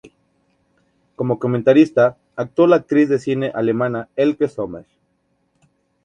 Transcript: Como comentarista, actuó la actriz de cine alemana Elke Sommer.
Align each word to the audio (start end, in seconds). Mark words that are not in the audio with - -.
Como 1.15 1.37
comentarista, 1.37 2.17
actuó 2.35 2.65
la 2.65 2.77
actriz 2.77 3.07
de 3.07 3.19
cine 3.19 3.51
alemana 3.53 4.09
Elke 4.15 4.47
Sommer. 4.47 4.87